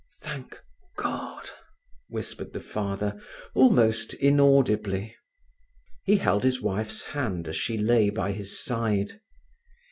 [0.23, 0.57] "Thank
[0.97, 1.47] God!"
[2.09, 3.21] whispered the father,
[3.53, 5.15] almost inaudibly.
[6.05, 9.19] He held his wife's hand as she lay by his side.